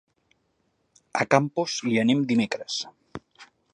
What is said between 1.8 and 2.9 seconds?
hi anem dimecres.